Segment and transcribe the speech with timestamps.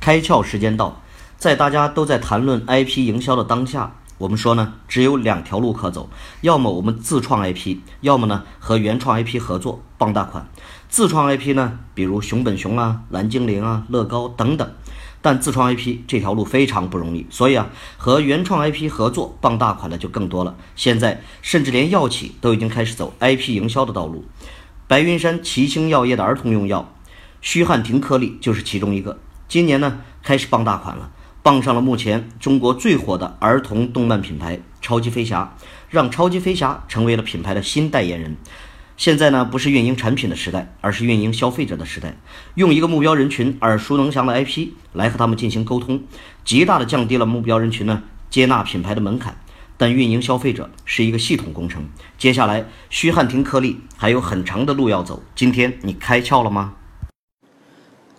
[0.00, 1.02] 开窍时间到，
[1.36, 6.08] 在大家都在谈论 IP 营销的当下，我们说呢，只有两条路可走，
[6.40, 10.48] 要么我们自创 IP，要么呢和原创 IP 合作傍大款。
[10.88, 14.68] 自创 IP 呢，比如熊本熊啊、蓝精灵啊、乐高等等。
[15.22, 20.56] 但自创 IP 这条路非常不容易，所以啊，和原创 IP 合作傍大款的就更多了。
[20.74, 24.24] 现在甚至连药企都已经开始走 IP 营销的道路。
[24.88, 26.94] 白云山奇星药业的儿童用药
[27.42, 29.18] 虚汉廷颗粒就是其中一个。
[29.50, 31.10] 今年呢，开始傍大款了，
[31.42, 35.56] 傍上了目前中国最火的儿童动漫品牌超级飞侠，
[35.88, 38.36] 让超级飞侠成为了品牌的新代言人。
[38.96, 42.16] 现在呢，不是运营产品的时代，而是运营消费者的时代。
[42.54, 46.04] 用一个目标人群耳熟能详的 IP 来和他们进行沟通，
[46.44, 49.36] 极大的降低了目标人群呢接纳品牌的门槛。
[49.76, 55.20] 但运营消费者是一个系统工程，接下来虚汉廷颗粒还有很长的路要走。
[55.34, 56.74] 今天你开窍了吗？